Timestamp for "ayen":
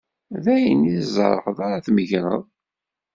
0.55-0.81